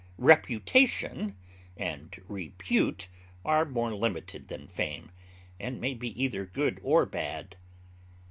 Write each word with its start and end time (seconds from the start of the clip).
Reputation 0.17 1.37
and 1.77 2.19
repute 2.27 3.07
are 3.45 3.65
more 3.65 3.93
limited 3.93 4.47
than 4.47 4.67
fame, 4.67 5.11
and 5.59 5.79
may 5.79 5.93
be 5.93 6.09
either 6.19 6.43
good 6.43 6.79
or 6.81 7.05
bad. 7.05 7.55